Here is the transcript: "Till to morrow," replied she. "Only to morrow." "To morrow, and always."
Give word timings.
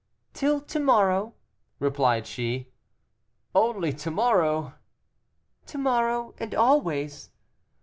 "Till 0.33 0.61
to 0.61 0.79
morrow," 0.79 1.35
replied 1.77 2.25
she. 2.25 2.71
"Only 3.53 3.93
to 3.93 4.09
morrow." 4.09 4.73
"To 5.67 5.77
morrow, 5.77 6.33
and 6.39 6.55
always." 6.55 7.29